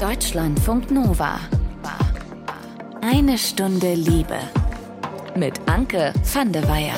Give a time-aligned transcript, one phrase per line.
[0.00, 1.40] Deutschlandfunk Nova.
[3.00, 4.38] Eine Stunde Liebe.
[5.34, 6.94] Mit Anke van der Weyer.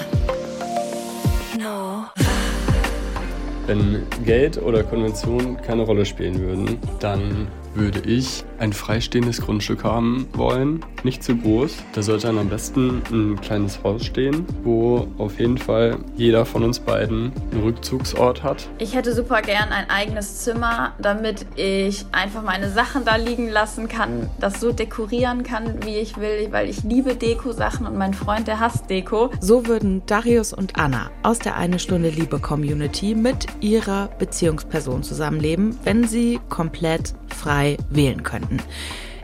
[3.67, 10.26] Wenn Geld oder Konvention keine Rolle spielen würden, dann würde ich ein freistehendes Grundstück haben
[10.35, 10.85] wollen.
[11.03, 11.79] Nicht zu groß.
[11.95, 16.62] Da sollte dann am besten ein kleines Haus stehen, wo auf jeden Fall jeder von
[16.62, 18.69] uns beiden einen Rückzugsort hat.
[18.79, 23.89] Ich hätte super gern ein eigenes Zimmer, damit ich einfach meine Sachen da liegen lassen
[23.89, 28.47] kann, das so dekorieren kann, wie ich will, weil ich liebe Deko-Sachen und mein Freund,
[28.47, 29.31] der hasst Deko.
[29.41, 35.79] So würden Darius und Anna aus der Eine Stunde Liebe Community mit ihrer Beziehungsperson zusammenleben,
[35.84, 38.61] wenn sie komplett frei wählen könnten.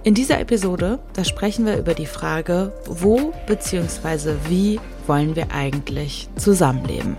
[0.03, 4.35] In dieser Episode, da sprechen wir über die Frage, wo bzw.
[4.49, 7.17] wie wollen wir eigentlich zusammenleben.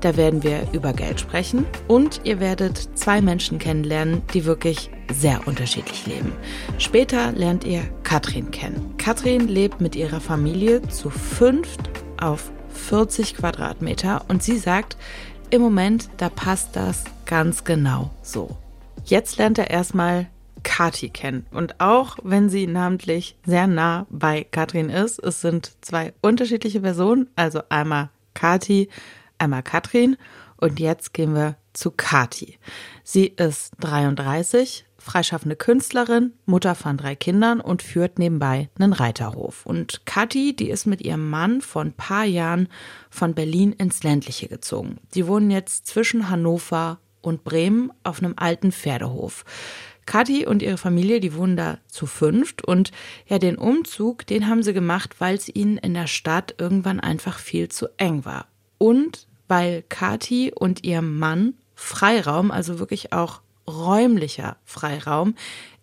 [0.00, 5.46] Da werden wir über Geld sprechen und ihr werdet zwei Menschen kennenlernen, die wirklich sehr
[5.46, 6.32] unterschiedlich leben.
[6.78, 8.94] Später lernt ihr Katrin kennen.
[8.98, 11.80] Katrin lebt mit ihrer Familie zu fünft
[12.20, 14.96] auf 40 Quadratmeter und sie sagt,
[15.50, 18.56] im Moment, da passt das ganz genau so.
[19.06, 20.26] Jetzt lernt er erstmal
[20.64, 21.46] Kati kennen.
[21.52, 27.30] Und auch wenn sie namentlich sehr nah bei Katrin ist, es sind zwei unterschiedliche Personen,
[27.36, 28.88] also einmal Kati,
[29.38, 30.16] einmal Katrin.
[30.56, 32.58] Und jetzt gehen wir zu Kati.
[33.04, 39.66] Sie ist 33, freischaffende Künstlerin, Mutter von drei Kindern und führt nebenbei einen Reiterhof.
[39.66, 42.68] Und Kathi, die ist mit ihrem Mann vor ein paar Jahren
[43.10, 44.98] von Berlin ins Ländliche gezogen.
[45.14, 49.44] Die wohnen jetzt zwischen Hannover und Bremen auf einem alten Pferdehof.
[50.06, 52.92] Kathi und ihre Familie, die wohnen da zu fünft und
[53.26, 57.38] ja, den Umzug, den haben sie gemacht, weil es ihnen in der Stadt irgendwann einfach
[57.38, 58.46] viel zu eng war.
[58.78, 65.34] Und weil Kathi und ihrem Mann Freiraum, also wirklich auch räumlicher Freiraum,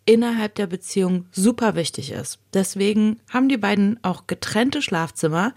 [0.06, 2.40] innerhalb der Beziehung super wichtig ist.
[2.54, 5.54] Deswegen haben die beiden auch getrennte Schlafzimmer,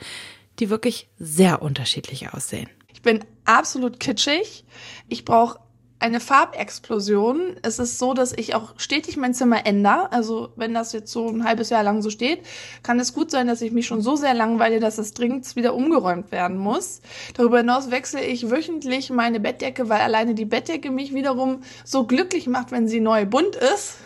[0.58, 2.68] die wirklich sehr unterschiedlich aussehen.
[2.92, 4.64] Ich bin absolut kitschig.
[5.08, 5.58] Ich brauche
[6.04, 7.56] eine Farbexplosion.
[7.62, 10.12] Es ist so, dass ich auch stetig mein Zimmer ändere.
[10.12, 12.40] Also wenn das jetzt so ein halbes Jahr lang so steht,
[12.82, 15.74] kann es gut sein, dass ich mich schon so sehr langweile, dass es dringend wieder
[15.74, 17.00] umgeräumt werden muss.
[17.32, 22.48] Darüber hinaus wechsle ich wöchentlich meine Bettdecke, weil alleine die Bettdecke mich wiederum so glücklich
[22.48, 23.96] macht, wenn sie neu bunt ist.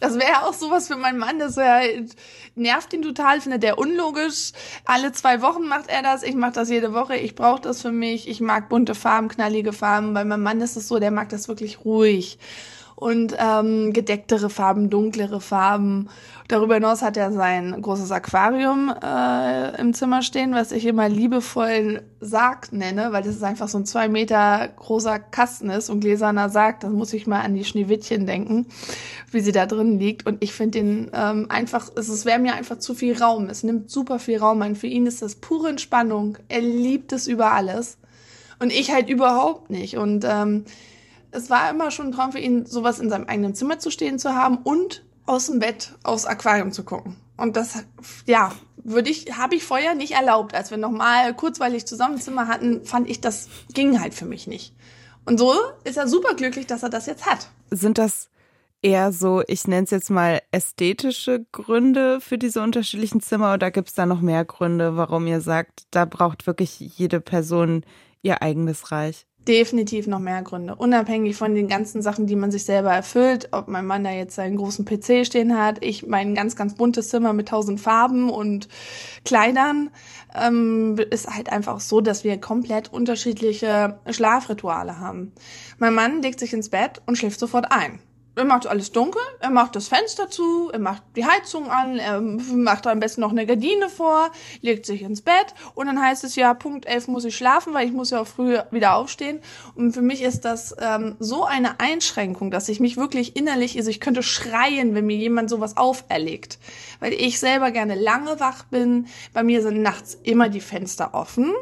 [0.00, 2.04] Das wäre auch sowas für meinen Mann, das wär,
[2.54, 4.52] nervt ihn total, findet er unlogisch.
[4.84, 7.92] Alle zwei Wochen macht er das, ich mache das jede Woche, ich brauche das für
[7.92, 11.28] mich, ich mag bunte Farben, knallige Farben, bei meinem Mann ist es so, der mag
[11.28, 12.38] das wirklich ruhig
[12.96, 16.08] und ähm, gedecktere Farben, dunklere Farben.
[16.48, 22.02] Darüber hinaus hat er sein großes Aquarium äh, im Zimmer stehen, was ich immer liebevoll
[22.20, 26.48] Sarg nenne, weil das ist einfach so ein zwei Meter großer Kasten ist und gläserner
[26.48, 26.80] Sarg.
[26.80, 28.66] Da muss ich mal an die Schneewittchen denken,
[29.30, 30.24] wie sie da drin liegt.
[30.26, 33.50] Und ich finde den ähm, einfach, es, es wäre mir einfach zu viel Raum.
[33.50, 34.74] Es nimmt super viel Raum ein.
[34.74, 36.38] Für ihn ist das pure Entspannung.
[36.48, 37.98] Er liebt es über alles.
[38.58, 39.98] Und ich halt überhaupt nicht.
[39.98, 40.64] Und ähm,
[41.36, 44.18] es war immer schon ein Traum für ihn, sowas in seinem eigenen Zimmer zu stehen
[44.18, 47.16] zu haben und aus dem Bett aufs Aquarium zu gucken.
[47.36, 47.84] Und das,
[48.26, 50.54] ja, würde ich, habe ich vorher nicht erlaubt.
[50.54, 54.74] Als wir nochmal kurzweilig zusammen Zimmer hatten, fand ich, das ging halt für mich nicht.
[55.24, 55.52] Und so
[55.84, 57.48] ist er super glücklich, dass er das jetzt hat.
[57.70, 58.30] Sind das
[58.80, 63.88] eher so, ich nenne es jetzt mal ästhetische Gründe für diese unterschiedlichen Zimmer oder gibt
[63.88, 67.84] es da noch mehr Gründe, warum ihr sagt, da braucht wirklich jede Person
[68.22, 69.26] ihr eigenes Reich?
[69.48, 70.74] Definitiv noch mehr Gründe.
[70.74, 74.34] Unabhängig von den ganzen Sachen, die man sich selber erfüllt, ob mein Mann da jetzt
[74.34, 78.68] seinen großen PC stehen hat, ich mein ganz, ganz buntes Zimmer mit tausend Farben und
[79.24, 79.90] Kleidern,
[80.34, 85.32] ähm, ist halt einfach so, dass wir komplett unterschiedliche Schlafrituale haben.
[85.78, 88.00] Mein Mann legt sich ins Bett und schläft sofort ein
[88.36, 92.20] er macht alles dunkel, er macht das Fenster zu, er macht die Heizung an, er
[92.20, 94.30] macht am besten noch eine Gardine vor,
[94.60, 97.86] legt sich ins Bett und dann heißt es ja, Punkt 11 muss ich schlafen, weil
[97.86, 99.40] ich muss ja auch früh wieder aufstehen.
[99.74, 103.90] Und für mich ist das ähm, so eine Einschränkung, dass ich mich wirklich innerlich, also
[103.90, 106.58] ich könnte schreien, wenn mir jemand sowas auferlegt.
[107.00, 109.06] Weil ich selber gerne lange wach bin.
[109.32, 111.54] Bei mir sind nachts immer die Fenster offen.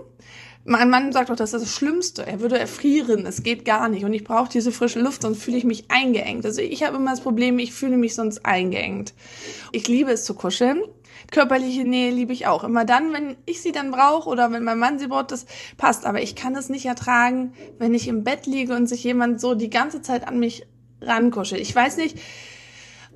[0.66, 2.26] Mein Mann sagt doch, das ist das Schlimmste.
[2.26, 3.26] Er würde erfrieren.
[3.26, 4.04] Es geht gar nicht.
[4.04, 6.46] Und ich brauche diese frische Luft, sonst fühle ich mich eingeengt.
[6.46, 9.12] Also ich habe immer das Problem, ich fühle mich sonst eingeengt.
[9.72, 10.82] Ich liebe es zu kuscheln.
[11.30, 12.64] Körperliche Nähe liebe ich auch.
[12.64, 15.44] Immer dann, wenn ich sie dann brauche oder wenn mein Mann sie braucht, das
[15.76, 16.06] passt.
[16.06, 19.54] Aber ich kann es nicht ertragen, wenn ich im Bett liege und sich jemand so
[19.54, 20.66] die ganze Zeit an mich
[21.02, 21.60] rankuschelt.
[21.60, 22.18] Ich weiß nicht,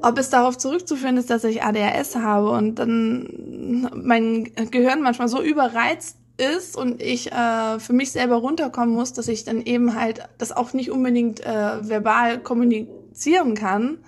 [0.02, 5.42] ob es darauf zurückzuführen ist, dass ich ADHS habe und dann mein Gehirn manchmal so
[5.42, 10.28] überreizt ist und ich äh, für mich selber runterkommen muss, dass ich dann eben halt
[10.38, 13.98] das auch nicht unbedingt äh, verbal kommunizieren kann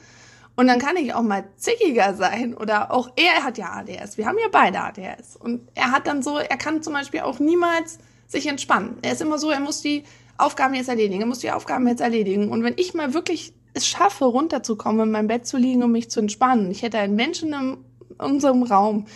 [0.56, 4.18] Und dann kann ich auch mal zickiger sein oder auch er hat ja ADS.
[4.18, 5.36] Wir haben ja beide ADS.
[5.36, 8.98] Und er hat dann so, er kann zum Beispiel auch niemals sich entspannen.
[9.00, 10.04] Er ist immer so, er muss die
[10.36, 12.50] Aufgaben jetzt erledigen, er muss die Aufgaben jetzt erledigen.
[12.50, 16.10] Und wenn ich mal wirklich es schaffe, runterzukommen, in meinem Bett zu liegen und mich
[16.10, 17.78] zu entspannen, ich hätte einen Menschen in
[18.18, 19.06] unserem Raum,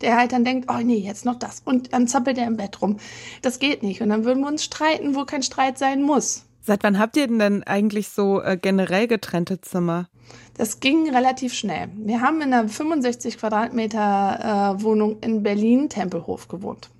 [0.00, 1.62] der halt dann denkt, oh nee, jetzt noch das.
[1.64, 2.98] Und dann zappelt er im Bett rum.
[3.42, 4.02] Das geht nicht.
[4.02, 6.44] Und dann würden wir uns streiten, wo kein Streit sein muss.
[6.62, 10.08] Seit wann habt ihr denn denn eigentlich so äh, generell getrennte Zimmer?
[10.56, 11.88] Das ging relativ schnell.
[11.96, 16.90] Wir haben in einer 65 Quadratmeter äh, Wohnung in Berlin Tempelhof gewohnt.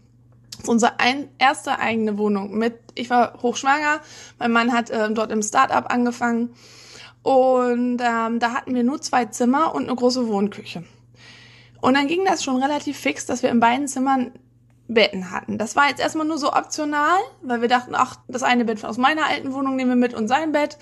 [0.51, 4.01] Das ist unsere ein, erste eigene Wohnung mit, ich war hochschwanger,
[4.39, 6.51] mein Mann hat äh, dort im Start-up angefangen
[7.23, 10.85] und ähm, da hatten wir nur zwei Zimmer und eine große Wohnküche.
[11.85, 14.33] Und dann ging das schon relativ fix, dass wir in beiden Zimmern
[14.89, 15.59] Betten hatten.
[15.59, 18.97] Das war jetzt erstmal nur so optional, weil wir dachten, ach, das eine Bett aus
[18.97, 20.79] meiner alten Wohnung nehmen wir mit und sein Bett.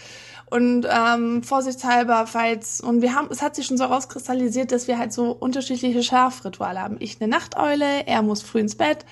[0.48, 4.96] Und ähm, vorsichtshalber, falls, und wir haben, es hat sich schon so rauskristallisiert, dass wir
[4.96, 6.98] halt so unterschiedliche Schlafrituale haben.
[7.00, 9.04] Ich eine Nachteule, er muss früh ins Bett.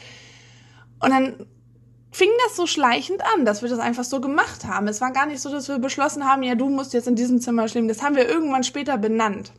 [1.00, 1.44] Und dann
[2.10, 4.88] fing das so schleichend an, dass wir das einfach so gemacht haben.
[4.88, 7.40] Es war gar nicht so, dass wir beschlossen haben, ja, du musst jetzt in diesem
[7.40, 7.88] Zimmer schlimm.
[7.88, 9.52] Das haben wir irgendwann später benannt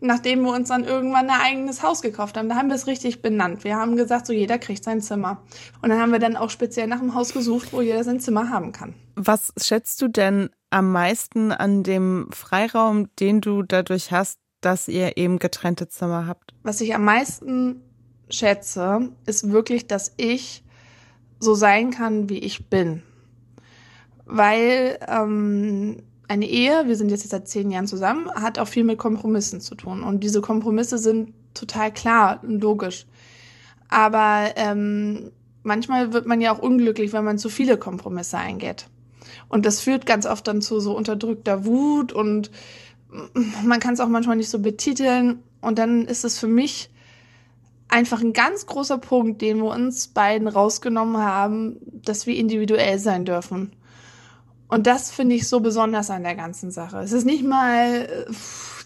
[0.00, 2.48] nachdem wir uns dann irgendwann ein eigenes Haus gekauft haben.
[2.48, 3.64] Da haben wir es richtig benannt.
[3.64, 5.42] Wir haben gesagt, so jeder kriegt sein Zimmer.
[5.82, 8.50] Und dann haben wir dann auch speziell nach einem Haus gesucht, wo jeder sein Zimmer
[8.50, 8.94] haben kann.
[9.16, 15.16] Was schätzt du denn am meisten an dem Freiraum, den du dadurch hast, dass ihr
[15.16, 16.54] eben getrennte Zimmer habt?
[16.62, 17.82] Was ich am meisten
[18.30, 20.63] schätze, ist wirklich, dass ich
[21.40, 23.02] so sein kann, wie ich bin.
[24.26, 25.98] Weil ähm,
[26.28, 29.74] eine Ehe, wir sind jetzt seit zehn Jahren zusammen, hat auch viel mit Kompromissen zu
[29.74, 30.02] tun.
[30.02, 33.06] Und diese Kompromisse sind total klar und logisch.
[33.88, 35.30] Aber ähm,
[35.62, 38.86] manchmal wird man ja auch unglücklich, wenn man zu viele Kompromisse eingeht.
[39.48, 42.50] Und das führt ganz oft dann zu so unterdrückter Wut und
[43.62, 45.42] man kann es auch manchmal nicht so betiteln.
[45.60, 46.90] Und dann ist es für mich
[47.94, 53.24] einfach ein ganz großer Punkt, den wir uns beiden rausgenommen haben, dass wir individuell sein
[53.24, 53.72] dürfen.
[54.66, 56.98] Und das finde ich so besonders an der ganzen Sache.
[56.98, 58.24] Es ist nicht mal, äh,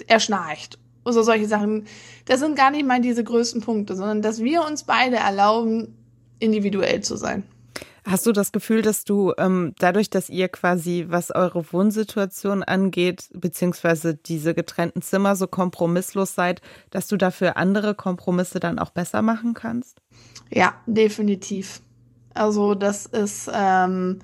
[0.07, 1.87] er schnarcht oder solche Sachen.
[2.27, 5.97] Das sind gar nicht mal diese größten Punkte, sondern dass wir uns beide erlauben,
[6.39, 7.45] individuell zu sein.
[8.11, 13.29] Hast du das Gefühl, dass du ähm, dadurch, dass ihr quasi, was eure Wohnsituation angeht,
[13.35, 19.21] beziehungsweise diese getrennten Zimmer so kompromisslos seid, dass du dafür andere Kompromisse dann auch besser
[19.21, 20.01] machen kannst?
[20.49, 21.83] Ja, definitiv.
[22.33, 24.21] Also das ist, ähm,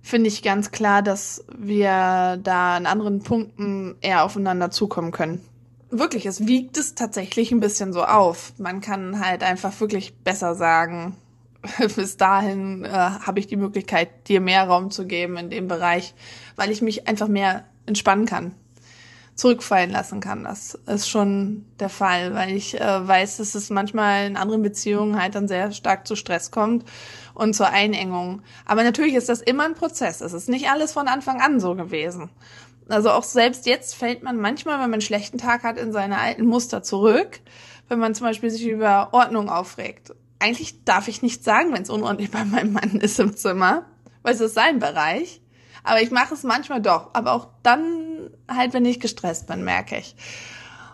[0.00, 5.42] finde ich ganz klar, dass wir da an anderen Punkten eher aufeinander zukommen können.
[5.90, 8.54] Wirklich, es wiegt es tatsächlich ein bisschen so auf.
[8.56, 11.16] Man kann halt einfach wirklich besser sagen,
[11.96, 16.14] bis dahin äh, habe ich die Möglichkeit, dir mehr Raum zu geben in dem Bereich,
[16.56, 18.54] weil ich mich einfach mehr entspannen kann,
[19.34, 20.44] zurückfallen lassen kann.
[20.44, 25.20] Das ist schon der Fall, weil ich äh, weiß, dass es manchmal in anderen Beziehungen
[25.20, 26.84] halt dann sehr stark zu Stress kommt
[27.34, 28.42] und zur Einengung.
[28.64, 30.20] Aber natürlich ist das immer ein Prozess.
[30.20, 32.30] Es ist nicht alles von Anfang an so gewesen.
[32.88, 36.18] Also auch selbst jetzt fällt man manchmal, wenn man einen schlechten Tag hat, in seine
[36.18, 37.40] alten Muster zurück.
[37.88, 40.12] Wenn man zum Beispiel sich über Ordnung aufregt.
[40.40, 43.86] Eigentlich darf ich nicht sagen, wenn es unordentlich bei meinem Mann ist im Zimmer,
[44.22, 45.40] weil es ist sein Bereich.
[45.84, 47.10] Aber ich mache es manchmal doch.
[47.12, 50.14] Aber auch dann halt, wenn ich gestresst bin, merke ich.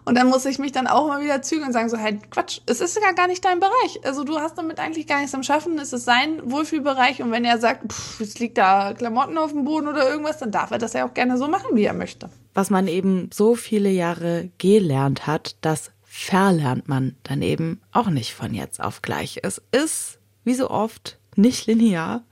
[0.07, 2.61] Und dann muss ich mich dann auch mal wieder zügeln und sagen so, halt Quatsch,
[2.67, 4.01] es ist ja gar nicht dein Bereich.
[4.05, 7.45] Also du hast damit eigentlich gar nichts am Schaffen, es ist sein Wohlfühlbereich und wenn
[7.45, 10.79] er sagt, pff, es liegt da Klamotten auf dem Boden oder irgendwas, dann darf er
[10.79, 12.31] das ja auch gerne so machen, wie er möchte.
[12.55, 18.33] Was man eben so viele Jahre gelernt hat, das verlernt man dann eben auch nicht
[18.33, 19.41] von jetzt auf gleich.
[19.43, 22.25] Es ist, wie so oft, nicht linear.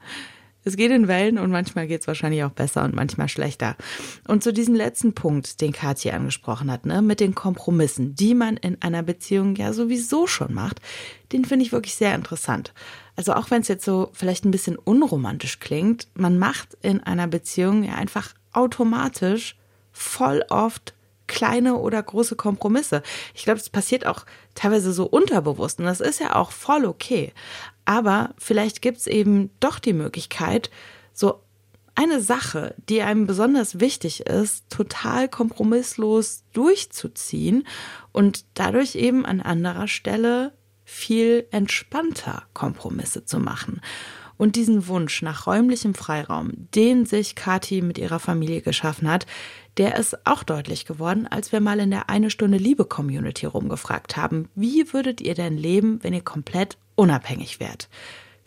[0.65, 3.77] Es geht in Wellen und manchmal geht es wahrscheinlich auch besser und manchmal schlechter.
[4.27, 8.57] Und zu diesem letzten Punkt, den Kathi angesprochen hat, ne, mit den Kompromissen, die man
[8.57, 10.81] in einer Beziehung ja sowieso schon macht,
[11.33, 12.73] den finde ich wirklich sehr interessant.
[13.17, 17.27] Also auch wenn es jetzt so vielleicht ein bisschen unromantisch klingt, man macht in einer
[17.27, 19.57] Beziehung ja einfach automatisch
[19.93, 20.94] voll oft
[21.27, 23.03] kleine oder große Kompromisse.
[23.35, 27.33] Ich glaube, es passiert auch teilweise so unterbewusst und das ist ja auch voll okay.
[27.85, 30.71] Aber vielleicht gibt es eben doch die Möglichkeit,
[31.13, 31.41] so
[31.95, 37.67] eine Sache, die einem besonders wichtig ist, total kompromisslos durchzuziehen
[38.13, 40.53] und dadurch eben an anderer Stelle
[40.85, 43.81] viel entspannter Kompromisse zu machen.
[44.37, 49.27] Und diesen Wunsch nach räumlichem Freiraum, den sich Kati mit ihrer Familie geschaffen hat,
[49.77, 54.17] der ist auch deutlich geworden, als wir mal in der Eine Stunde Liebe Community rumgefragt
[54.17, 57.89] haben, wie würdet ihr denn leben, wenn ihr komplett unabhängig wärt?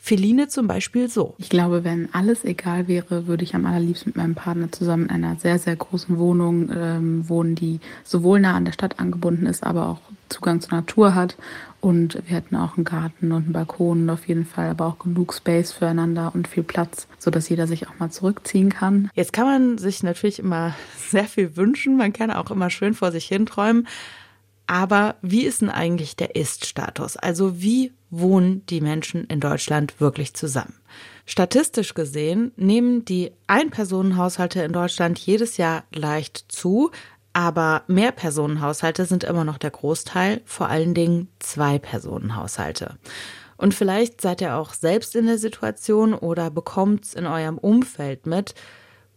[0.07, 1.35] Feline zum Beispiel so.
[1.37, 5.09] Ich glaube, wenn alles egal wäre, würde ich am allerliebsten mit meinem Partner zusammen in
[5.09, 9.65] einer sehr, sehr großen Wohnung ähm, wohnen, die sowohl nah an der Stadt angebunden ist,
[9.65, 9.99] aber auch
[10.29, 11.35] Zugang zur Natur hat.
[11.81, 14.99] Und wir hätten auch einen Garten und einen Balkon und auf jeden Fall aber auch
[14.99, 19.09] genug Space füreinander und viel Platz, sodass jeder sich auch mal zurückziehen kann.
[19.13, 20.73] Jetzt kann man sich natürlich immer
[21.09, 21.97] sehr viel wünschen.
[21.97, 23.85] Man kann auch immer schön vor sich hin träumen.
[24.67, 27.15] Aber wie ist denn eigentlich der Ist-Status?
[27.15, 30.75] Also wie wohnen die Menschen in Deutschland wirklich zusammen?
[31.25, 36.91] Statistisch gesehen nehmen die Einpersonenhaushalte in Deutschland jedes Jahr leicht zu,
[37.33, 42.97] aber Mehrpersonenhaushalte sind immer noch der Großteil, vor allen Dingen Zwei-Personen-Haushalte.
[43.57, 48.53] Und vielleicht seid ihr auch selbst in der Situation oder bekommt's in eurem Umfeld mit,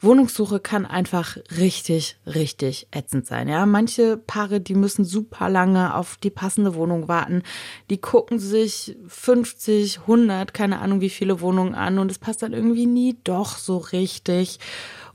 [0.00, 3.48] Wohnungssuche kann einfach richtig, richtig ätzend sein.
[3.48, 7.42] Ja, manche Paare, die müssen super lange auf die passende Wohnung warten.
[7.90, 12.52] Die gucken sich 50, 100, keine Ahnung wie viele Wohnungen an und es passt dann
[12.52, 14.58] irgendwie nie doch so richtig.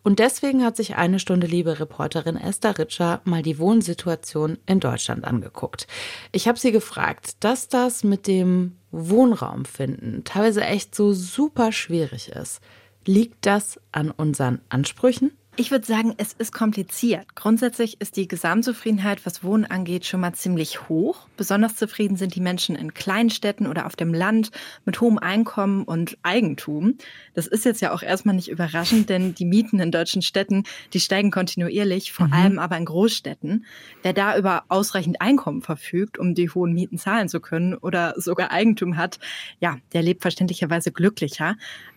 [0.05, 5.25] Und deswegen hat sich eine Stunde liebe Reporterin Esther Ritscher mal die Wohnsituation in Deutschland
[5.25, 5.87] angeguckt.
[6.31, 12.29] Ich habe sie gefragt, dass das mit dem Wohnraum finden teilweise echt so super schwierig
[12.29, 12.61] ist.
[13.05, 15.31] Liegt das an unseren Ansprüchen?
[15.57, 17.33] Ich würde sagen, es ist kompliziert.
[17.33, 21.29] Grundsätzlich ist die Gesamtzufriedenheit, was Wohnen angeht, schon mal ziemlich hoch.
[21.37, 24.51] Besonders zufrieden sind die Menschen in Kleinstädten oder auf dem Land
[24.83, 26.97] mit hohem Einkommen und Eigentum.
[27.35, 30.99] Das ist jetzt ja auch erstmal nicht überraschend, denn die Mieten in deutschen Städten, die
[30.99, 32.33] steigen kontinuierlich, vor mhm.
[32.33, 33.65] allem aber in Großstädten.
[34.03, 38.51] Wer da über ausreichend Einkommen verfügt, um die hohen Mieten zahlen zu können oder sogar
[38.51, 39.19] Eigentum hat,
[39.61, 41.55] ja, der lebt verständlicherweise glücklicher.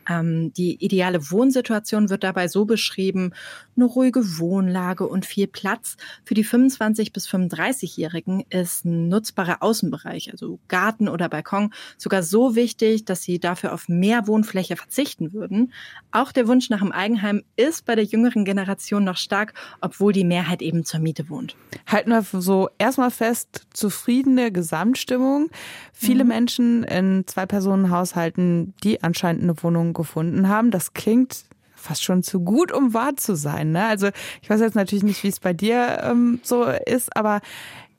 [0.09, 3.33] Ähm, die ideale Wohnsituation wird dabei so beschrieben,
[3.77, 5.97] eine ruhige Wohnlage und viel Platz.
[6.25, 12.55] Für die 25 bis 35-Jährigen ist ein nutzbarer Außenbereich, also Garten oder Balkon, sogar so
[12.55, 15.73] wichtig, dass sie dafür auf mehr Wohnfläche verzichten würden.
[16.11, 20.25] Auch der Wunsch nach einem Eigenheim ist bei der jüngeren Generation noch stark, obwohl die
[20.25, 21.57] Mehrheit eben zur Miete wohnt.
[21.87, 25.51] Halten wir so erstmal fest, zufriedene Gesamtstimmung.
[25.93, 26.29] Viele mhm.
[26.29, 30.71] Menschen in Zwei-Personen-Haushalten, die anscheinend eine Wohnung gefunden haben.
[30.71, 33.73] Das klingt fast schon zu gut, um wahr zu sein.
[33.73, 33.85] Ne?
[33.87, 34.09] Also
[34.43, 37.41] ich weiß jetzt natürlich nicht, wie es bei dir ähm, so ist, aber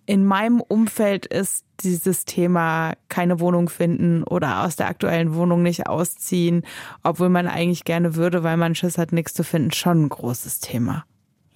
[0.06, 5.86] in meinem Umfeld ist dieses Thema keine Wohnung finden oder aus der aktuellen Wohnung nicht
[5.86, 6.64] ausziehen,
[7.04, 10.62] obwohl man eigentlich gerne würde, weil man Schiss hat, nichts zu finden, schon ein großes
[10.62, 11.06] Thema.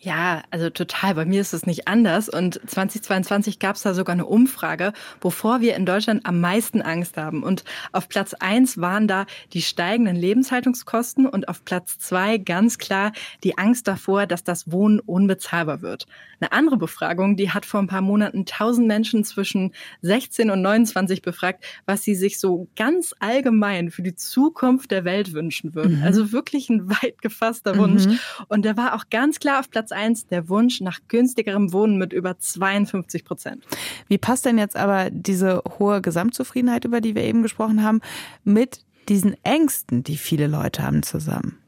[0.03, 1.15] Ja, also total.
[1.15, 2.27] Bei mir ist es nicht anders.
[2.27, 4.91] Und 2022 gab es da sogar eine Umfrage,
[5.21, 7.41] wovor wir in Deutschland am meisten Angst haben.
[7.41, 13.13] Und auf Platz eins waren da die steigenden Lebenshaltungskosten und auf Platz zwei ganz klar
[13.45, 16.05] die Angst davor, dass das Wohnen unbezahlbar wird.
[16.41, 21.21] Eine andere Befragung, die hat vor ein paar Monaten 1000 Menschen zwischen 16 und 29
[21.21, 25.99] befragt, was sie sich so ganz allgemein für die Zukunft der Welt wünschen würden.
[25.99, 26.03] Mhm.
[26.03, 28.05] Also wirklich ein weit gefasster Wunsch.
[28.05, 28.19] Mhm.
[28.49, 32.13] Und der war auch ganz klar auf Platz eins der Wunsch nach günstigerem Wohnen mit
[32.13, 33.63] über 52 Prozent.
[34.07, 38.01] Wie passt denn jetzt aber diese hohe Gesamtzufriedenheit, über die wir eben gesprochen haben,
[38.43, 41.62] mit diesen Ängsten, die viele Leute haben, zusammen?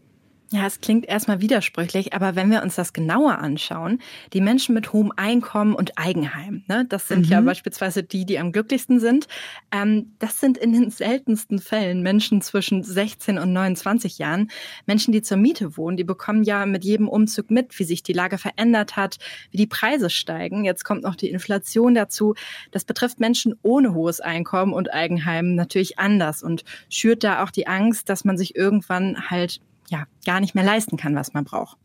[0.52, 4.00] Ja, es klingt erstmal widersprüchlich, aber wenn wir uns das genauer anschauen,
[4.32, 7.32] die Menschen mit hohem Einkommen und Eigenheim, ne, das sind mhm.
[7.32, 9.28] ja beispielsweise die, die am glücklichsten sind,
[9.72, 14.52] ähm, das sind in den seltensten Fällen Menschen zwischen 16 und 29 Jahren.
[14.86, 18.14] Menschen, die zur Miete wohnen, die bekommen ja mit jedem Umzug mit, wie sich die
[18.14, 19.18] Lage verändert hat,
[19.50, 20.64] wie die Preise steigen.
[20.64, 22.36] Jetzt kommt noch die Inflation dazu.
[22.70, 27.66] Das betrifft Menschen ohne hohes Einkommen und Eigenheim natürlich anders und schürt da auch die
[27.66, 31.78] Angst, dass man sich irgendwann halt ja gar nicht mehr leisten kann, was man braucht.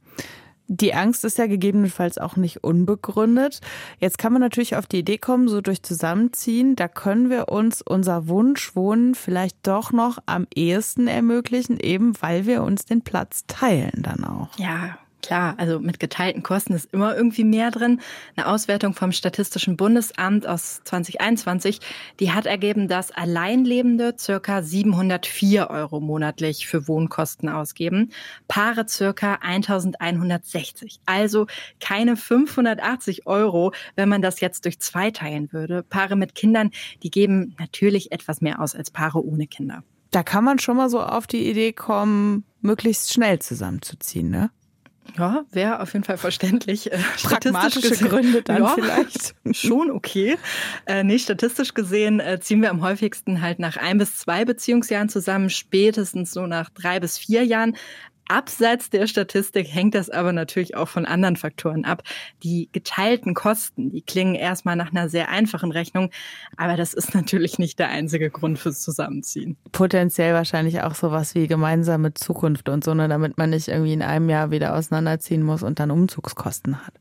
[0.73, 3.61] Die Angst ist ja gegebenenfalls auch nicht unbegründet.
[3.99, 7.83] Jetzt kann man natürlich auf die Idee kommen, so durch Zusammenziehen, da können wir uns
[7.83, 14.03] unser Wunschwohnen vielleicht doch noch am ehesten ermöglichen, eben weil wir uns den Platz teilen
[14.05, 14.57] dann auch.
[14.59, 18.01] Ja, Klar, also mit geteilten Kosten ist immer irgendwie mehr drin.
[18.37, 21.81] Eine Auswertung vom Statistischen Bundesamt aus 2021,
[22.21, 28.13] die hat ergeben, dass Alleinlebende circa 704 Euro monatlich für Wohnkosten ausgeben,
[28.49, 31.01] Paare circa 1160.
[31.05, 31.47] Also
[31.81, 35.83] keine 580 Euro, wenn man das jetzt durch zwei teilen würde.
[35.83, 36.71] Paare mit Kindern,
[37.03, 39.85] die geben natürlich etwas mehr aus als Paare ohne Kinder.
[40.11, 44.51] Da kann man schon mal so auf die Idee kommen, möglichst schnell zusammenzuziehen, ne?
[45.19, 46.93] Ja, wäre auf jeden Fall verständlich.
[46.93, 49.35] Äh, Pragmatische gesehen, Gründe dann ja, vielleicht.
[49.53, 50.37] Schon okay.
[50.87, 55.09] Äh, nee, statistisch gesehen äh, ziehen wir am häufigsten halt nach ein bis zwei Beziehungsjahren
[55.09, 57.77] zusammen, spätestens so nach drei bis vier Jahren.
[58.31, 62.03] Abseits der Statistik hängt das aber natürlich auch von anderen Faktoren ab.
[62.45, 66.11] Die geteilten Kosten, die klingen erstmal nach einer sehr einfachen Rechnung,
[66.57, 69.57] aber das ist natürlich nicht der einzige Grund fürs Zusammenziehen.
[69.73, 74.03] Potenziell wahrscheinlich auch sowas wie gemeinsame Zukunft und so, ne, damit man nicht irgendwie in
[74.03, 76.95] einem Jahr wieder auseinanderziehen muss und dann Umzugskosten hat.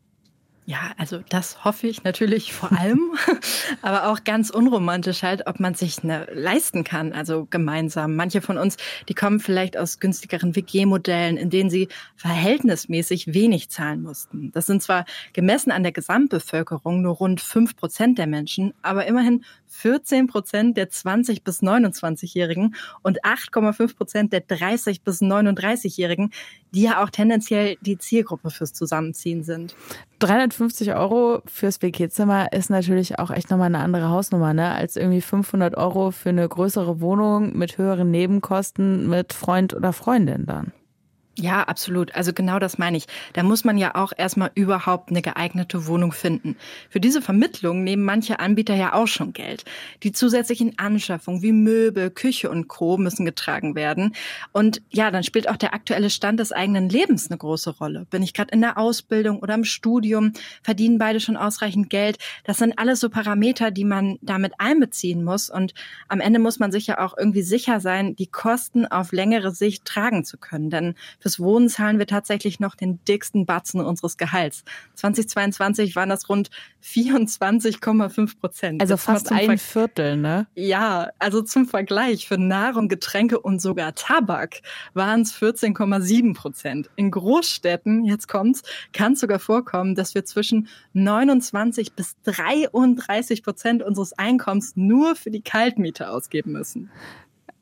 [0.69, 3.15] Ja, also das hoffe ich natürlich vor allem,
[3.81, 8.15] aber auch ganz unromantisch halt, ob man sich ne, leisten kann, also gemeinsam.
[8.15, 14.03] Manche von uns, die kommen vielleicht aus günstigeren WG-Modellen, in denen sie verhältnismäßig wenig zahlen
[14.03, 14.51] mussten.
[14.51, 19.43] Das sind zwar gemessen an der Gesamtbevölkerung nur rund fünf Prozent der Menschen, aber immerhin
[19.69, 26.31] 14 Prozent der 20 bis 29-Jährigen und 8,5 Prozent der 30 bis 39-Jährigen,
[26.73, 29.75] die ja auch tendenziell die Zielgruppe fürs Zusammenziehen sind.
[30.19, 34.71] 350 Euro fürs WG-Zimmer ist natürlich auch echt nochmal eine andere Hausnummer, ne?
[34.71, 40.45] Als irgendwie 500 Euro für eine größere Wohnung mit höheren Nebenkosten mit Freund oder Freundin
[40.45, 40.71] dann.
[41.39, 42.13] Ja, absolut.
[42.15, 43.05] Also genau das meine ich.
[43.31, 46.57] Da muss man ja auch erstmal überhaupt eine geeignete Wohnung finden.
[46.89, 49.63] Für diese Vermittlung nehmen manche Anbieter ja auch schon Geld.
[50.03, 52.97] Die zusätzlichen Anschaffungen wie Möbel, Küche und Co.
[52.97, 54.15] müssen getragen werden.
[54.51, 58.05] Und ja, dann spielt auch der aktuelle Stand des eigenen Lebens eine große Rolle.
[58.09, 60.33] Bin ich gerade in der Ausbildung oder im Studium?
[60.61, 62.17] Verdienen beide schon ausreichend Geld?
[62.43, 65.49] Das sind alles so Parameter, die man damit einbeziehen muss.
[65.49, 65.73] Und
[66.09, 69.85] am Ende muss man sich ja auch irgendwie sicher sein, die Kosten auf längere Sicht
[69.85, 70.69] tragen zu können.
[70.69, 74.63] Denn für fürs Wohnen zahlen wir tatsächlich noch den dicksten Batzen unseres Gehalts.
[74.95, 76.49] 2022 waren das rund
[76.83, 78.81] 24,5 Prozent.
[78.81, 80.47] Also fast ein Viertel, ne?
[80.55, 84.61] Ja, also zum Vergleich für Nahrung, Getränke und sogar Tabak
[84.93, 86.89] waren es 14,7 Prozent.
[86.95, 93.83] In Großstädten, jetzt kommt's, kann es sogar vorkommen, dass wir zwischen 29 bis 33 Prozent
[93.83, 96.89] unseres Einkommens nur für die Kaltmiete ausgeben müssen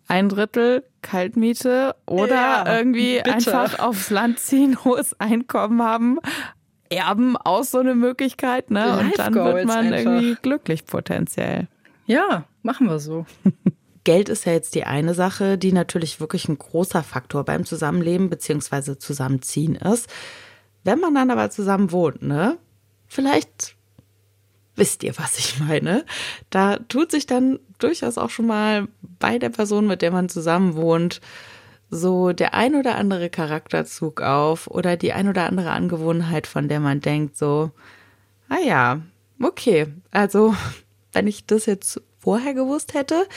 [0.08, 3.34] ein Drittel Kaltmiete oder ja, irgendwie bitte.
[3.34, 6.20] einfach aufs Land ziehen, hohes Einkommen haben.
[6.90, 8.86] Erben auch so eine Möglichkeit, ne?
[8.86, 9.98] Life Und dann wird man einfach.
[9.98, 11.68] irgendwie glücklich potenziell.
[12.06, 13.26] Ja, machen wir so.
[14.06, 18.30] Geld ist ja jetzt die eine Sache, die natürlich wirklich ein großer Faktor beim Zusammenleben
[18.30, 18.98] bzw.
[18.98, 20.10] Zusammenziehen ist.
[20.86, 22.58] Wenn man dann aber zusammen wohnt, ne?
[23.08, 23.76] Vielleicht
[24.78, 26.06] wisst ihr, was ich meine.
[26.50, 28.88] Da tut sich dann durchaus auch schon mal
[29.20, 31.22] bei der Person, mit der man zusammen wohnt,
[31.90, 36.80] so der ein oder andere Charakterzug auf oder die ein oder andere Angewohnheit, von der
[36.80, 37.72] man denkt, so,
[38.50, 39.02] ah ja,
[39.42, 40.56] okay, also
[41.14, 43.28] wenn ich das jetzt vorher gewusst hätte,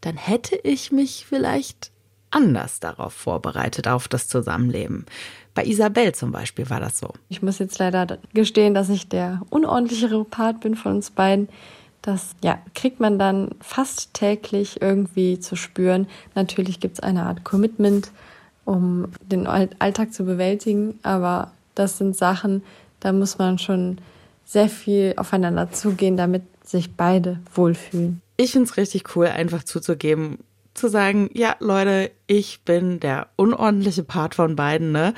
[0.00, 1.90] dann hätte ich mich vielleicht
[2.30, 5.04] anders darauf vorbereitet, auf das Zusammenleben.
[5.52, 7.12] Bei Isabel zum Beispiel war das so.
[7.28, 11.48] Ich muss jetzt leider gestehen, dass ich der unordentlichere Part bin von uns beiden.
[12.02, 16.06] Das ja, kriegt man dann fast täglich irgendwie zu spüren.
[16.34, 18.10] Natürlich gibt es eine Art Commitment,
[18.64, 22.62] um den Alltag zu bewältigen, aber das sind Sachen,
[23.00, 23.98] da muss man schon
[24.44, 28.20] sehr viel aufeinander zugehen, damit sich beide wohlfühlen.
[28.36, 30.38] Ich finde es richtig cool, einfach zuzugeben,
[30.74, 35.14] zu sagen, ja, Leute, ich bin der unordentliche Part von beiden, ne?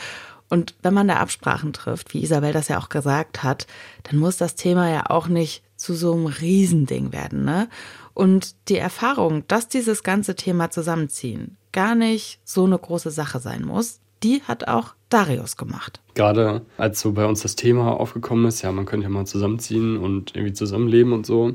[0.48, 3.66] Und wenn man da Absprachen trifft, wie Isabel das ja auch gesagt hat,
[4.02, 7.68] dann muss das Thema ja auch nicht zu so einem Riesending werden, ne?
[8.14, 13.64] Und die Erfahrung, dass dieses ganze Thema Zusammenziehen gar nicht so eine große Sache sein
[13.64, 16.00] muss, die hat auch Darius gemacht.
[16.14, 19.96] Gerade als so bei uns das Thema aufgekommen ist, ja, man könnte ja mal zusammenziehen
[19.96, 21.54] und irgendwie zusammenleben und so,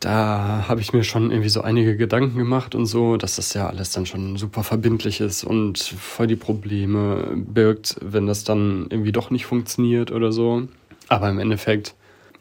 [0.00, 3.66] da habe ich mir schon irgendwie so einige Gedanken gemacht und so, dass das ja
[3.66, 9.12] alles dann schon super verbindlich ist und voll die Probleme birgt, wenn das dann irgendwie
[9.12, 10.68] doch nicht funktioniert oder so.
[11.08, 11.94] Aber im Endeffekt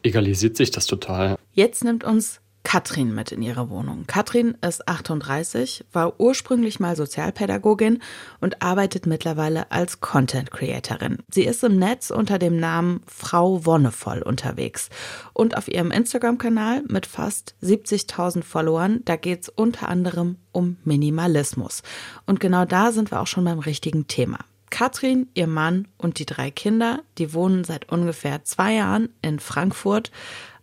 [0.04, 1.38] egalisiert sich das total.
[1.54, 4.06] Jetzt nimmt uns Katrin mit in ihre Wohnung.
[4.08, 8.02] Katrin ist 38, war ursprünglich mal Sozialpädagogin
[8.40, 11.20] und arbeitet mittlerweile als Content Creatorin.
[11.30, 14.90] Sie ist im Netz unter dem Namen Frau Wonnevoll unterwegs
[15.34, 21.84] und auf ihrem Instagram-Kanal mit fast 70.000 Followern, da geht es unter anderem um Minimalismus.
[22.26, 24.40] Und genau da sind wir auch schon beim richtigen Thema.
[24.74, 30.12] Katrin, ihr Mann und die drei Kinder, die wohnen seit ungefähr zwei Jahren in Frankfurt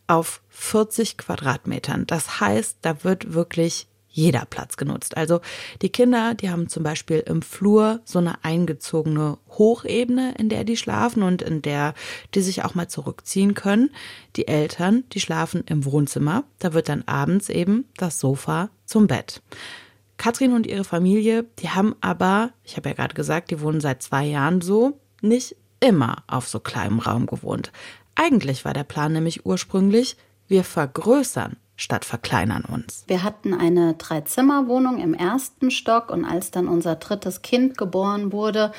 [0.09, 2.09] auf 40 Quadratmetern.
[2.09, 5.17] Das heißt, da wird wirklich jeder Platz genutzt.
[5.17, 5.41] Also
[5.81, 10.77] die Kinder, die haben zum Beispiel im Flur so eine eingezogene Hochebene, in der die
[10.77, 11.95] schlafen und in der
[12.35, 13.91] die sich auch mal zurückziehen können.
[14.35, 16.43] Die Eltern, die schlafen im Wohnzimmer.
[16.59, 19.41] Da wird dann abends eben das Sofa zum Bett.
[20.21, 24.03] Katrin und ihre Familie, die haben aber, ich habe ja gerade gesagt, die wohnen seit
[24.03, 27.73] zwei Jahren so, nicht immer auf so kleinem Raum gewohnt.
[28.17, 33.05] Eigentlich war der Plan nämlich ursprünglich, wir vergrößern statt verkleinern uns.
[33.07, 38.73] Wir hatten eine Dreizimmerwohnung im ersten Stock und als dann unser drittes Kind geboren wurde,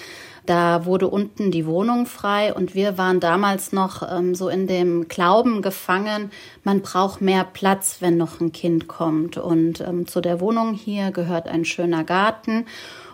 [0.46, 5.08] da wurde unten die Wohnung frei und wir waren damals noch ähm, so in dem
[5.08, 6.32] Glauben gefangen,
[6.64, 9.38] man braucht mehr Platz, wenn noch ein Kind kommt.
[9.38, 12.66] Und ähm, zu der Wohnung hier gehört ein schöner Garten.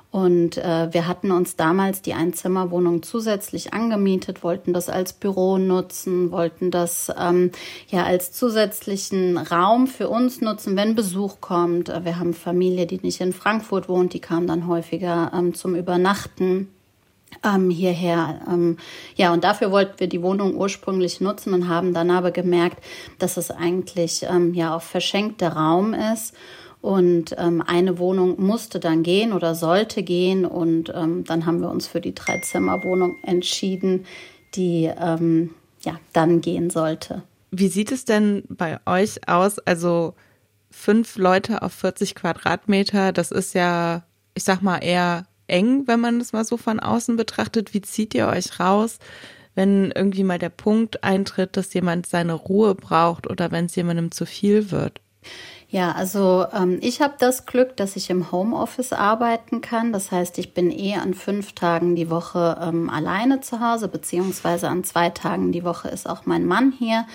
[0.10, 6.32] Und äh, wir hatten uns damals die Einzimmerwohnung zusätzlich angemietet, wollten das als Büro nutzen,
[6.32, 7.52] wollten das ähm,
[7.90, 11.90] ja als zusätzlichen Raum für uns nutzen, wenn Besuch kommt.
[11.90, 16.70] Wir haben Familie, die nicht in Frankfurt wohnt, die kam dann häufiger ähm, zum Übernachten
[17.44, 18.42] ähm, hierher.
[18.48, 18.78] Ähm,
[19.16, 22.84] ja, und dafür wollten wir die Wohnung ursprünglich nutzen und haben dann aber gemerkt,
[23.20, 26.34] dass es eigentlich ähm, ja auch verschenkter Raum ist.
[26.82, 30.46] Und ähm, eine Wohnung musste dann gehen oder sollte gehen.
[30.46, 34.06] Und ähm, dann haben wir uns für die Dreizimmerwohnung entschieden,
[34.56, 35.52] die ähm,
[35.84, 37.24] ja dann gehen sollte.
[37.52, 39.60] Wie sieht es denn bei euch aus?
[39.60, 40.14] Also
[40.70, 46.20] fünf Leute auf 40 Quadratmeter, das ist ja, ich sag mal, eher eng, wenn man
[46.20, 47.74] das mal so von außen betrachtet.
[47.74, 49.00] Wie zieht ihr euch raus,
[49.56, 54.12] wenn irgendwie mal der Punkt eintritt, dass jemand seine Ruhe braucht oder wenn es jemandem
[54.12, 55.02] zu viel wird?
[55.70, 59.92] Ja, also ähm, ich habe das Glück, dass ich im Homeoffice arbeiten kann.
[59.92, 64.70] Das heißt, ich bin eh an fünf Tagen die Woche ähm, alleine zu Hause, beziehungsweise
[64.70, 67.06] an zwei Tagen die Woche ist auch mein Mann hier.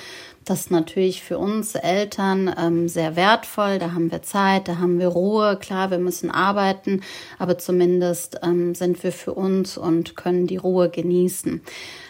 [0.45, 3.79] Das ist natürlich für uns Eltern ähm, sehr wertvoll.
[3.79, 5.57] Da haben wir Zeit, da haben wir Ruhe.
[5.61, 7.03] Klar, wir müssen arbeiten,
[7.39, 11.61] aber zumindest ähm, sind wir für uns und können die Ruhe genießen.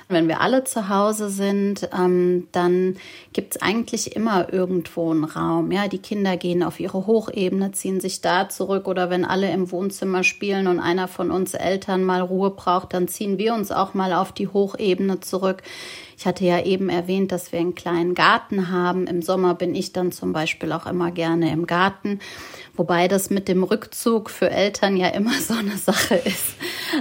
[0.09, 2.97] Wenn wir alle zu Hause sind, ähm, dann
[3.33, 5.73] gibt es eigentlich immer irgendwo einen Raum.
[5.73, 9.71] Ja, die Kinder gehen auf ihre Hochebene, ziehen sich da zurück oder wenn alle im
[9.71, 13.95] Wohnzimmer spielen und einer von uns Eltern mal Ruhe braucht, dann ziehen wir uns auch
[13.95, 15.62] mal auf die Hochebene zurück.
[16.23, 19.09] Ich hatte ja eben erwähnt, dass wir einen kleinen Garten haben.
[19.09, 22.21] Im Sommer bin ich dann zum Beispiel auch immer gerne im Garten.
[22.75, 26.55] Wobei das mit dem Rückzug für Eltern ja immer so eine Sache ist.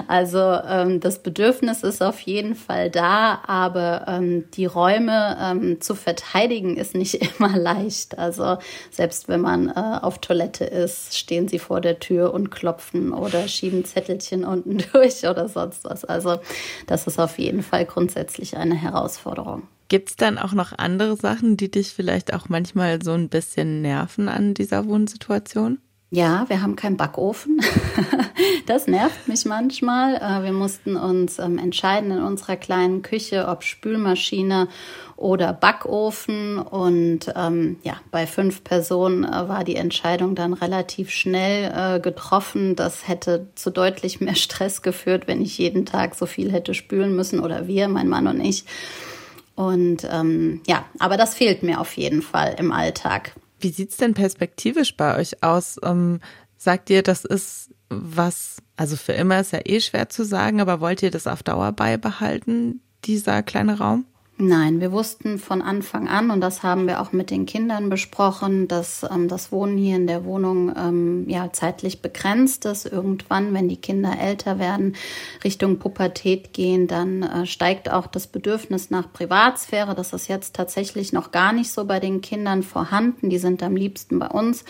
[0.07, 5.95] Also ähm, das Bedürfnis ist auf jeden Fall da, aber ähm, die Räume ähm, zu
[5.95, 8.17] verteidigen ist nicht immer leicht.
[8.17, 8.57] Also
[8.89, 13.47] selbst wenn man äh, auf Toilette ist, stehen sie vor der Tür und klopfen oder
[13.47, 16.03] schieben Zettelchen unten durch oder sonst was.
[16.03, 16.39] Also
[16.87, 19.63] das ist auf jeden Fall grundsätzlich eine Herausforderung.
[19.91, 23.81] Gibt es dann auch noch andere Sachen, die dich vielleicht auch manchmal so ein bisschen
[23.81, 25.79] nerven an dieser Wohnsituation?
[26.11, 27.59] Ja, wir haben keinen Backofen.
[28.65, 30.15] Das nervt mich manchmal.
[30.15, 34.69] Äh, wir mussten uns ähm, entscheiden in unserer kleinen Küche, ob Spülmaschine
[35.17, 36.57] oder Backofen.
[36.57, 42.75] Und ähm, ja, bei fünf Personen äh, war die Entscheidung dann relativ schnell äh, getroffen.
[42.75, 47.15] Das hätte zu deutlich mehr Stress geführt, wenn ich jeden Tag so viel hätte spülen
[47.15, 48.65] müssen oder wir, mein Mann und ich.
[49.61, 53.33] Und ähm, ja, aber das fehlt mir auf jeden Fall im Alltag.
[53.59, 55.77] Wie sieht's denn perspektivisch bei euch aus?
[55.83, 56.19] Ähm,
[56.57, 60.81] sagt ihr, das ist was, also für immer ist ja eh schwer zu sagen, aber
[60.81, 64.05] wollt ihr das auf Dauer beibehalten, dieser kleine Raum?
[64.43, 68.67] Nein, wir wussten von Anfang an, und das haben wir auch mit den Kindern besprochen,
[68.67, 72.87] dass ähm, das Wohnen hier in der Wohnung ähm, ja zeitlich begrenzt ist.
[72.87, 74.95] Irgendwann, wenn die Kinder älter werden,
[75.43, 79.93] Richtung Pubertät gehen, dann äh, steigt auch das Bedürfnis nach Privatsphäre.
[79.93, 83.29] Das ist jetzt tatsächlich noch gar nicht so bei den Kindern vorhanden.
[83.29, 84.65] Die sind am liebsten bei uns.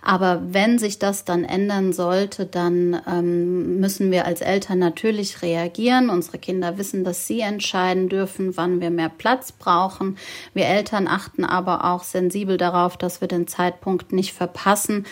[0.00, 6.08] Aber wenn sich das dann ändern sollte, dann ähm, müssen wir als Eltern natürlich reagieren.
[6.08, 10.16] Unsere Kinder wissen, dass sie entscheiden dürfen, wann wir mehr Platz brauchen.
[10.54, 15.06] Wir Eltern achten aber auch sensibel darauf, dass wir den Zeitpunkt nicht verpassen.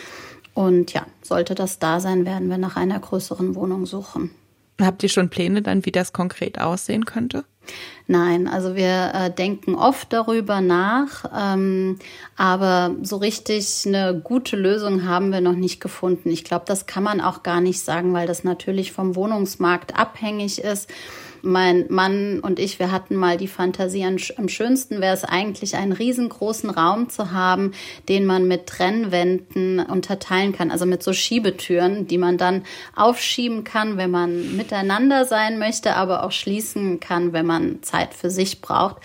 [0.54, 4.30] Und ja, sollte das da sein, werden wir nach einer größeren Wohnung suchen.
[4.80, 7.44] Habt ihr schon Pläne dann, wie das konkret aussehen könnte?
[8.06, 11.98] Nein, also wir äh, denken oft darüber nach, ähm,
[12.37, 16.30] aber so richtig eine gute Lösung haben wir noch nicht gefunden.
[16.30, 20.62] Ich glaube, das kann man auch gar nicht sagen, weil das natürlich vom Wohnungsmarkt abhängig
[20.62, 20.88] ist.
[21.42, 25.92] Mein Mann und ich, wir hatten mal die Fantasie, am schönsten wäre es eigentlich, einen
[25.92, 27.72] riesengroßen Raum zu haben,
[28.09, 33.96] den man mit Trennwänden unterteilen kann, also mit so Schiebetüren, die man dann aufschieben kann,
[33.96, 38.96] wenn man miteinander sein möchte, aber auch schließen kann, wenn man Zeit für sich braucht.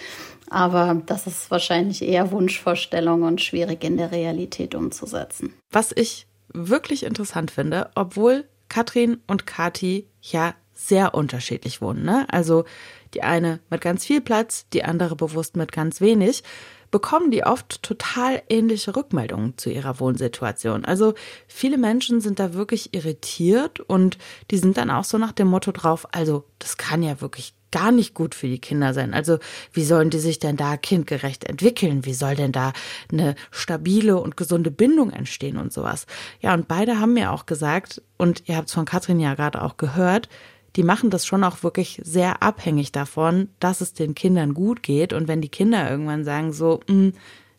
[0.50, 5.54] Aber das ist wahrscheinlich eher Wunschvorstellung und schwierig in der Realität umzusetzen.
[5.72, 12.04] Was ich wirklich interessant finde, obwohl Katrin und Kati ja sehr unterschiedlich wohnen.
[12.04, 12.26] Ne?
[12.30, 12.66] Also
[13.14, 16.44] die eine mit ganz viel Platz, die andere bewusst mit ganz wenig,
[16.92, 20.86] bekommen die oft total ähnliche Rückmeldungen zu ihrer Wohnsituation.
[20.86, 21.16] Also
[21.48, 24.20] viele Menschen sind da wirklich irritiert und
[24.52, 27.92] die sind dann auch so nach dem Motto drauf, also das kann ja wirklich gar
[27.92, 29.16] nicht gut für die Kinder sein.
[29.16, 29.40] Also
[29.72, 32.06] wie sollen die sich denn da kindgerecht entwickeln?
[32.06, 32.72] Wie soll denn da
[33.12, 36.06] eine stabile und gesunde Bindung entstehen und sowas?
[36.40, 39.64] Ja, und beide haben mir auch gesagt, und ihr habt es von Katrin ja gerade
[39.64, 40.30] auch gehört,
[40.76, 45.14] die machen das schon auch wirklich sehr abhängig davon, dass es den Kindern gut geht.
[45.14, 47.14] Und wenn die Kinder irgendwann sagen so, hm,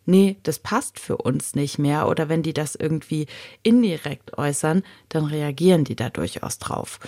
[0.04, 3.26] nee, das passt für uns nicht mehr, oder wenn die das irgendwie
[3.62, 6.98] indirekt äußern, dann reagieren die da durchaus drauf.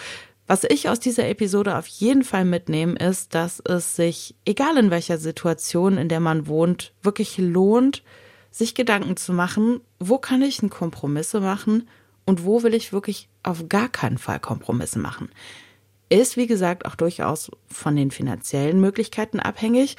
[0.46, 4.90] Was ich aus dieser Episode auf jeden Fall mitnehme, ist, dass es sich, egal in
[4.90, 8.04] welcher Situation, in der man wohnt, wirklich lohnt,
[8.52, 11.88] sich Gedanken zu machen, wo kann ich einen Kompromisse machen
[12.24, 15.30] und wo will ich wirklich auf gar keinen Fall Kompromisse machen.
[16.08, 19.96] Ist, wie gesagt, auch durchaus von den finanziellen Möglichkeiten abhängig.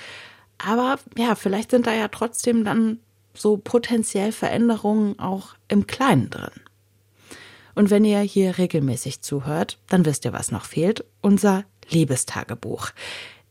[0.57, 2.99] Aber ja, vielleicht sind da ja trotzdem dann
[3.33, 6.51] so potenziell Veränderungen auch im Kleinen drin.
[7.75, 11.05] Und wenn ihr hier regelmäßig zuhört, dann wisst ihr, was noch fehlt.
[11.21, 12.89] Unser Liebestagebuch.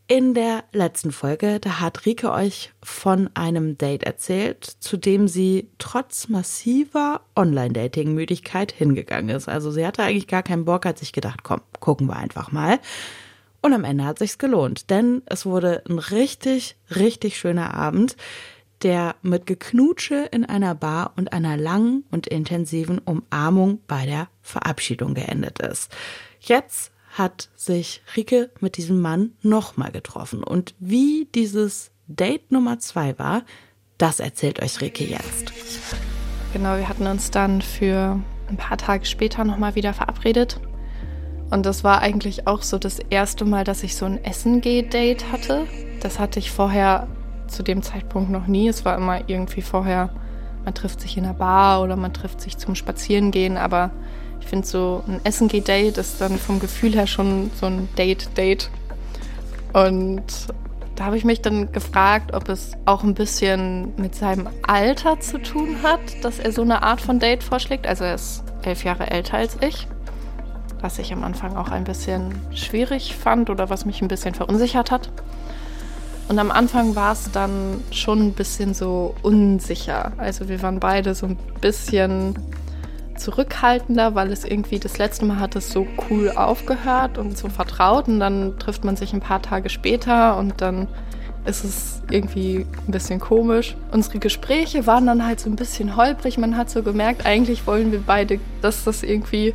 [0.08, 5.68] In der letzten Folge, da hat Rike euch von einem Date erzählt, zu dem sie
[5.78, 9.48] trotz massiver Online-Dating-Müdigkeit hingegangen ist.
[9.48, 12.78] Also sie hatte eigentlich gar keinen Bock, hat sich gedacht, komm, gucken wir einfach mal.
[13.62, 18.16] Und am Ende hat sich's gelohnt, denn es wurde ein richtig, richtig schöner Abend,
[18.82, 25.14] der mit Geknutsche in einer Bar und einer langen und intensiven Umarmung bei der Verabschiedung
[25.14, 25.90] geendet ist.
[26.38, 30.42] Jetzt hat sich Rike mit diesem Mann nochmal getroffen.
[30.42, 33.42] Und wie dieses Date Nummer zwei war,
[33.98, 35.52] das erzählt euch Rike jetzt.
[36.52, 40.60] Genau, wir hatten uns dann für ein paar Tage später nochmal wieder verabredet.
[41.50, 45.66] Und das war eigentlich auch so das erste Mal, dass ich so ein Essen-Geh-Date hatte.
[46.00, 47.08] Das hatte ich vorher
[47.48, 48.68] zu dem Zeitpunkt noch nie.
[48.68, 50.10] Es war immer irgendwie vorher,
[50.64, 53.90] man trifft sich in einer Bar oder man trifft sich zum Spazierengehen, aber
[54.40, 57.88] ich finde so ein Essen geht Date ist dann vom Gefühl her schon so ein
[57.96, 58.70] Date-Date.
[59.72, 60.22] Und
[60.94, 65.38] da habe ich mich dann gefragt, ob es auch ein bisschen mit seinem Alter zu
[65.38, 67.86] tun hat, dass er so eine Art von Date vorschlägt.
[67.86, 69.86] Also er ist elf Jahre älter als ich,
[70.80, 74.90] was ich am Anfang auch ein bisschen schwierig fand oder was mich ein bisschen verunsichert
[74.90, 75.10] hat.
[76.28, 80.12] Und am Anfang war es dann schon ein bisschen so unsicher.
[80.16, 82.34] Also wir waren beide so ein bisschen
[83.16, 88.08] zurückhaltender, weil es irgendwie das letzte Mal hat es so cool aufgehört und so vertraut
[88.08, 90.88] und dann trifft man sich ein paar Tage später und dann
[91.44, 93.76] ist es irgendwie ein bisschen komisch.
[93.92, 96.38] Unsere Gespräche waren dann halt so ein bisschen holprig.
[96.38, 99.54] Man hat so gemerkt, eigentlich wollen wir beide, dass das irgendwie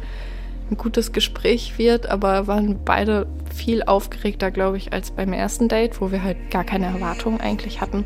[0.70, 6.00] ein gutes Gespräch wird, aber waren beide viel aufgeregter, glaube ich, als beim ersten Date,
[6.00, 8.06] wo wir halt gar keine Erwartungen eigentlich hatten.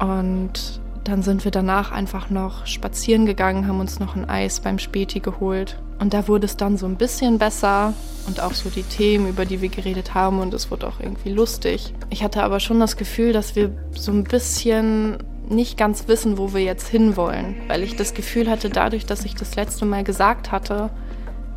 [0.00, 4.78] Und dann sind wir danach einfach noch spazieren gegangen, haben uns noch ein Eis beim
[4.78, 5.78] Späti geholt.
[6.00, 7.92] Und da wurde es dann so ein bisschen besser
[8.26, 11.30] und auch so die Themen, über die wir geredet haben und es wurde auch irgendwie
[11.30, 11.94] lustig.
[12.10, 16.54] Ich hatte aber schon das Gefühl, dass wir so ein bisschen nicht ganz wissen, wo
[16.54, 20.50] wir jetzt hinwollen, weil ich das Gefühl hatte, dadurch, dass ich das letzte Mal gesagt
[20.50, 20.90] hatte,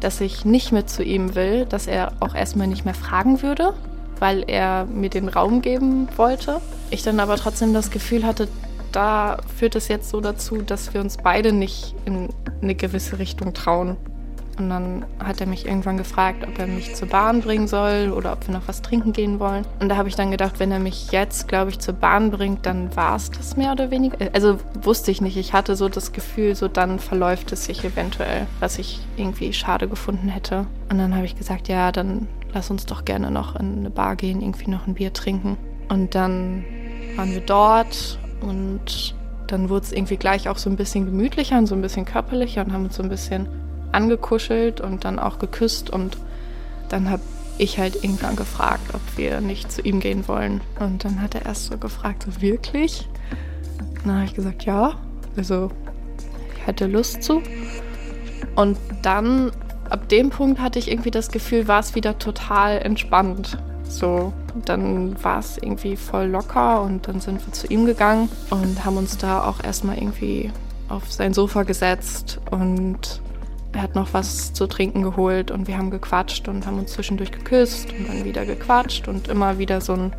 [0.02, 3.74] dass ich nicht mit zu ihm will, dass er auch erstmal nicht mehr fragen würde,
[4.20, 6.62] weil er mir den Raum geben wollte.
[6.92, 8.48] Ich dann aber trotzdem das Gefühl hatte,
[8.98, 12.30] da führt es jetzt so dazu, dass wir uns beide nicht in
[12.64, 13.96] eine gewisse Richtung trauen.
[14.58, 18.34] Und dann hat er mich irgendwann gefragt, ob er mich zur Bahn bringen soll oder
[18.34, 19.68] ob wir noch was trinken gehen wollen.
[19.80, 22.66] Und da habe ich dann gedacht, wenn er mich jetzt, glaube ich, zur Bahn bringt,
[22.66, 24.18] dann war es das mehr oder weniger.
[24.34, 25.38] Also wusste ich nicht.
[25.38, 29.88] Ich hatte so das Gefühl, so dann verläuft es sich eventuell, was ich irgendwie schade
[29.88, 30.66] gefunden hätte.
[30.90, 34.16] Und dann habe ich gesagt, ja, dann lass uns doch gerne noch in eine Bar
[34.16, 35.56] gehen, irgendwie noch ein Bier trinken.
[35.88, 36.66] Und dann
[37.16, 39.16] waren wir dort und
[39.48, 42.66] dann wurde es irgendwie gleich auch so ein bisschen gemütlicher und so ein bisschen körperlicher
[42.66, 43.48] und haben uns so ein bisschen
[43.92, 45.90] angekuschelt und dann auch geküsst.
[45.90, 46.18] Und
[46.90, 47.22] dann habe
[47.58, 50.62] ich halt irgendwann gefragt, ob wir nicht zu ihm gehen wollen.
[50.80, 53.08] Und dann hat er erst so gefragt, so wirklich?
[53.80, 54.96] Und dann habe ich gesagt, ja.
[55.36, 55.72] Also
[56.56, 57.42] ich hatte Lust zu.
[58.56, 59.52] Und dann,
[59.90, 63.58] ab dem Punkt hatte ich irgendwie das Gefühl, war es wieder total entspannt.
[63.84, 64.34] So,
[64.66, 68.98] dann war es irgendwie voll locker und dann sind wir zu ihm gegangen und haben
[68.98, 70.52] uns da auch erstmal irgendwie
[70.90, 73.22] auf sein Sofa gesetzt und
[73.74, 77.32] er hat noch was zu trinken geholt und wir haben gequatscht und haben uns zwischendurch
[77.32, 80.14] geküsst und dann wieder gequatscht und immer wieder so ein,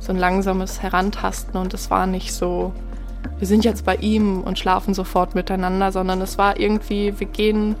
[0.00, 2.72] so ein langsames Herantasten und es war nicht so,
[3.38, 7.76] wir sind jetzt bei ihm und schlafen sofort miteinander, sondern es war irgendwie, wir gehen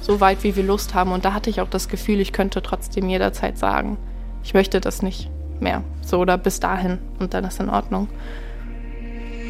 [0.00, 2.62] so weit, wie wir Lust haben und da hatte ich auch das Gefühl, ich könnte
[2.62, 3.98] trotzdem jederzeit sagen,
[4.42, 5.28] ich möchte das nicht
[5.60, 5.82] mehr.
[6.02, 8.08] So oder bis dahin und dann ist in Ordnung.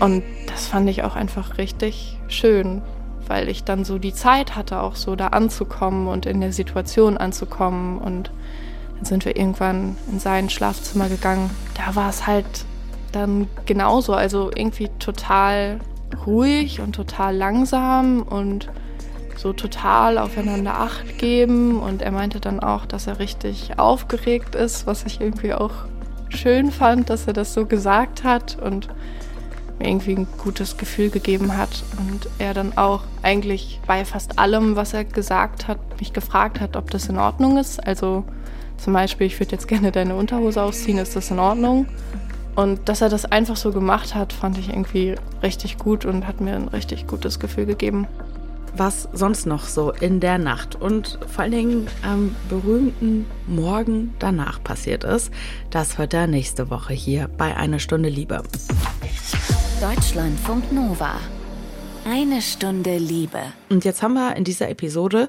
[0.01, 2.81] Und das fand ich auch einfach richtig schön,
[3.27, 7.19] weil ich dann so die Zeit hatte, auch so da anzukommen und in der Situation
[7.19, 7.99] anzukommen.
[7.99, 8.31] Und
[8.97, 11.51] Dann sind wir irgendwann in sein Schlafzimmer gegangen.
[11.75, 12.47] Da war es halt
[13.13, 15.81] dann genauso, also irgendwie total
[16.27, 18.69] ruhig und total langsam und
[19.37, 21.81] so total aufeinander Acht geben.
[21.81, 25.73] Und er meinte dann auch, dass er richtig aufgeregt ist, was ich irgendwie auch
[26.31, 28.89] schön fand, dass er das so gesagt hat und
[29.79, 31.83] mir irgendwie ein gutes Gefühl gegeben hat.
[31.99, 36.77] Und er dann auch eigentlich bei fast allem, was er gesagt hat, mich gefragt hat,
[36.77, 37.87] ob das in Ordnung ist.
[37.87, 38.25] Also
[38.77, 41.87] zum Beispiel, ich würde jetzt gerne deine Unterhose ausziehen, ist das in Ordnung?
[42.57, 46.41] Und dass er das einfach so gemacht hat, fand ich irgendwie richtig gut und hat
[46.41, 48.07] mir ein richtig gutes Gefühl gegeben.
[48.77, 54.63] Was sonst noch so in der Nacht und vor allen Dingen am berühmten Morgen danach
[54.63, 55.31] passiert ist,
[55.71, 58.43] das hört er nächste Woche hier bei Eine Stunde Liebe.
[59.81, 61.21] Deutschlandfunk Nova.
[62.05, 63.41] Eine Stunde Liebe.
[63.69, 65.29] Und jetzt haben wir in dieser Episode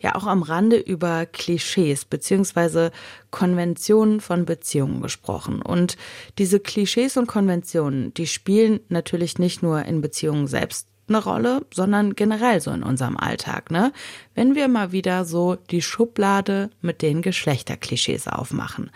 [0.00, 2.90] ja auch am Rande über Klischees bzw.
[3.30, 5.62] Konventionen von Beziehungen gesprochen.
[5.62, 5.96] Und
[6.38, 12.14] diese Klischees und Konventionen, die spielen natürlich nicht nur in Beziehungen selbst eine Rolle, sondern
[12.14, 13.92] generell so in unserem Alltag, ne?
[14.34, 18.90] Wenn wir mal wieder so die Schublade mit den Geschlechterklischees aufmachen.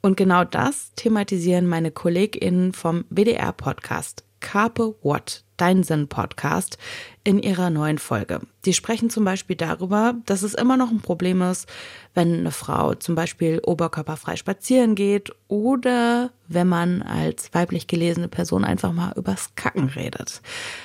[0.00, 6.78] Und genau das thematisieren meine KollegInnen vom WDR-Podcast Carpe What, Dein Sinn Podcast,
[7.24, 8.40] in ihrer neuen Folge.
[8.64, 11.68] Die sprechen zum Beispiel darüber, dass es immer noch ein Problem ist,
[12.14, 18.64] wenn eine Frau zum Beispiel oberkörperfrei spazieren geht oder wenn man als weiblich gelesene Person
[18.64, 20.42] einfach mal übers Kacken redet.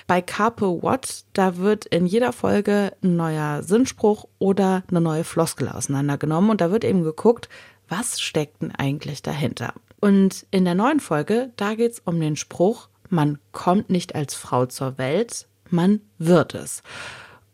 [0.08, 5.70] Bei Carpe What, da wird in jeder Folge ein neuer Sinnspruch oder eine neue Floskel
[5.70, 7.48] auseinandergenommen und da wird eben geguckt,
[7.90, 9.74] was steckt denn eigentlich dahinter?
[10.00, 14.34] Und in der neuen Folge, da geht es um den Spruch, man kommt nicht als
[14.34, 16.82] Frau zur Welt, man wird es.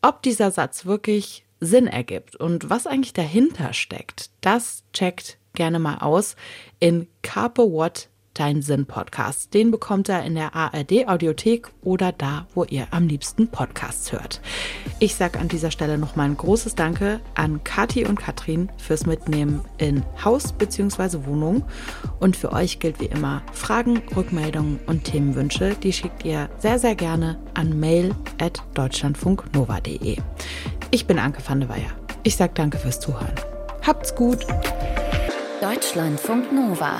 [0.01, 5.97] Ob dieser Satz wirklich Sinn ergibt und was eigentlich dahinter steckt, das checkt gerne mal
[5.97, 6.35] aus
[6.79, 9.53] in Carpe What Dein Sinn Podcast.
[9.53, 14.39] Den bekommt er in der ARD Audiothek oder da, wo ihr am liebsten Podcasts hört.
[14.99, 19.59] Ich sage an dieser Stelle nochmal ein großes Danke an Kathi und Katrin fürs Mitnehmen
[19.77, 21.25] in Haus bzw.
[21.25, 21.65] Wohnung.
[22.21, 25.75] Und für euch gilt wie immer Fragen, Rückmeldungen und Themenwünsche.
[25.75, 30.15] Die schickt ihr sehr, sehr gerne an mail at deutschlandfunknova.de.
[30.91, 31.91] Ich bin Anke van der Weyer.
[32.23, 33.35] Ich sage danke fürs Zuhören.
[33.85, 34.47] Habt's gut.
[35.61, 36.99] Deutschlandfunk Nova.